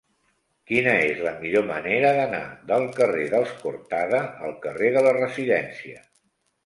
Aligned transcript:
Quina 0.69 0.93
és 1.09 1.19
la 1.25 1.33
millor 1.41 1.67
manera 1.67 2.13
d'anar 2.19 2.41
del 2.71 2.87
carrer 2.97 3.27
dels 3.37 3.53
Cortada 3.61 4.23
al 4.49 4.57
carrer 4.65 4.91
de 4.97 5.05
la 5.09 5.13
Residència? 5.21 6.03